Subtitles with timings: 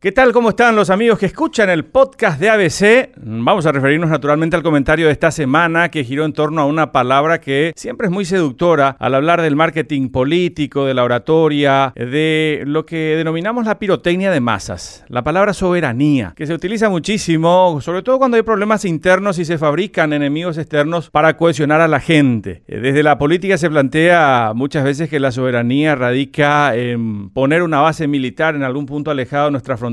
[0.00, 0.32] ¿Qué tal?
[0.32, 3.10] ¿Cómo están los amigos que escuchan el podcast de ABC?
[3.16, 6.92] Vamos a referirnos naturalmente al comentario de esta semana que giró en torno a una
[6.92, 12.62] palabra que siempre es muy seductora al hablar del marketing político, de la oratoria, de
[12.64, 18.02] lo que denominamos la pirotecnia de masas, la palabra soberanía, que se utiliza muchísimo, sobre
[18.02, 22.62] todo cuando hay problemas internos y se fabrican enemigos externos para cohesionar a la gente.
[22.68, 28.06] Desde la política se plantea muchas veces que la soberanía radica en poner una base
[28.06, 29.87] militar en algún punto alejado de nuestra frontera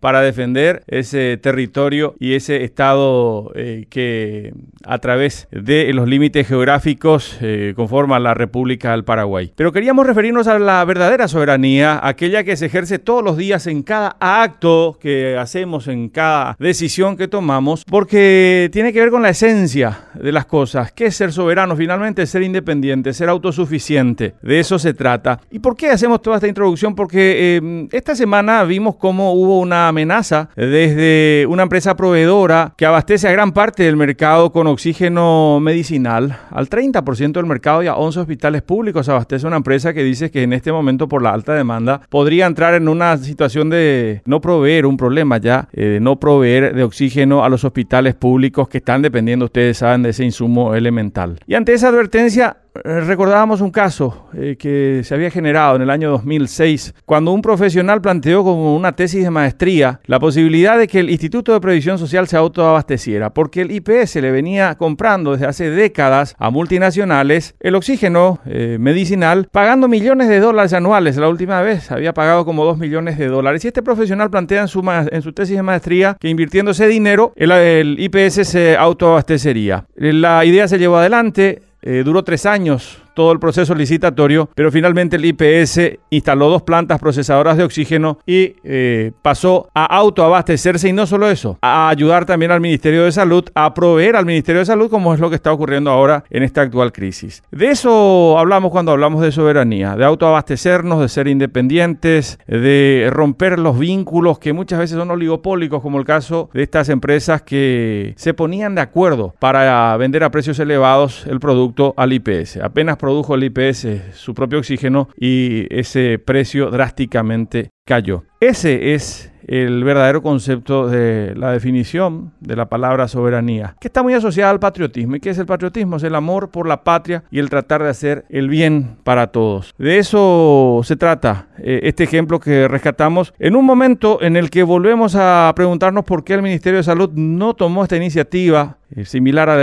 [0.00, 4.52] para defender ese territorio y ese estado eh, que
[4.84, 9.52] a través de los límites geográficos eh, conforma la República del Paraguay.
[9.54, 13.82] Pero queríamos referirnos a la verdadera soberanía, aquella que se ejerce todos los días en
[13.82, 19.30] cada acto que hacemos, en cada decisión que tomamos, porque tiene que ver con la
[19.30, 20.92] esencia de las cosas.
[20.92, 21.76] ¿Qué es ser soberano?
[21.76, 24.34] Finalmente ser independiente, ser autosuficiente.
[24.42, 25.40] De eso se trata.
[25.50, 26.94] ¿Y por qué hacemos toda esta introducción?
[26.94, 33.28] Porque eh, esta semana vimos cómo hubo una amenaza desde una empresa proveedora que abastece
[33.28, 36.36] a gran parte del mercado con oxígeno medicinal.
[36.50, 40.42] Al 30% del mercado y a 11 hospitales públicos abastece una empresa que dice que
[40.42, 44.86] en este momento por la alta demanda podría entrar en una situación de no proveer,
[44.86, 49.02] un problema ya, eh, de no proveer de oxígeno a los hospitales públicos que están
[49.02, 51.38] dependiendo, ustedes saben, de ese insumo elemental.
[51.46, 56.10] Y ante esa advertencia, recordábamos un caso eh, que se había generado en el año
[56.10, 61.10] 2006, cuando un profesional planteó como una tesis de maestría la posibilidad de que el
[61.10, 66.34] Instituto de Previsión Social se autoabasteciera, porque el IPS le venía comprando desde hace décadas
[66.38, 71.16] a multinacionales el oxígeno eh, medicinal, pagando millones de dólares anuales.
[71.16, 73.64] La última vez había pagado como 2 millones de dólares.
[73.64, 77.32] Y este profesional plantea en su, en su tesis de maestría que invirtiendo ese dinero,
[77.36, 79.86] el IPS se autoabastecería.
[79.96, 85.16] La idea se llevó adelante, eh, duró tres años todo el proceso licitatorio, pero finalmente
[85.16, 91.04] el IPS instaló dos plantas procesadoras de oxígeno y eh, pasó a autoabastecerse y no
[91.04, 94.88] solo eso, a ayudar también al Ministerio de Salud, a proveer al Ministerio de Salud
[94.88, 97.42] como es lo que está ocurriendo ahora en esta actual crisis.
[97.50, 103.80] De eso hablamos cuando hablamos de soberanía, de autoabastecernos, de ser independientes, de romper los
[103.80, 108.76] vínculos que muchas veces son oligopólicos, como el caso de estas empresas que se ponían
[108.76, 112.58] de acuerdo para vender a precios elevados el producto al IPS.
[112.58, 118.24] Apenas produjo el IPS su propio oxígeno y ese precio drásticamente cayó.
[118.38, 124.14] Ese es el verdadero concepto de la definición de la palabra soberanía, que está muy
[124.14, 125.16] asociada al patriotismo.
[125.16, 125.96] ¿Y qué es el patriotismo?
[125.96, 129.74] Es el amor por la patria y el tratar de hacer el bien para todos.
[129.78, 134.62] De eso se trata eh, este ejemplo que rescatamos en un momento en el que
[134.62, 139.50] volvemos a preguntarnos por qué el Ministerio de Salud no tomó esta iniciativa eh, similar
[139.50, 139.56] a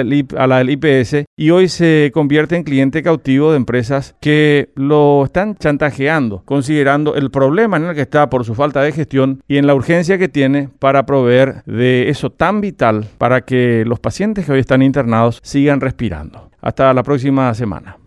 [0.47, 5.56] la, del IPS y hoy se convierte en cliente cautivo de empresas que lo están
[5.56, 9.66] chantajeando, considerando el problema en el que está por su falta de gestión y en
[9.75, 14.59] urgencia que tiene para proveer de eso tan vital para que los pacientes que hoy
[14.59, 16.50] están internados sigan respirando.
[16.62, 17.97] Hasta la próxima semana.